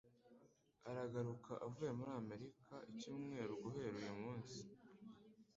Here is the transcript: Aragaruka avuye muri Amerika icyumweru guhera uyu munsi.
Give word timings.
Aragaruka 0.89 1.51
avuye 1.65 1.91
muri 1.97 2.11
Amerika 2.21 2.73
icyumweru 2.91 3.53
guhera 3.63 3.95
uyu 4.01 4.15
munsi. 4.21 4.59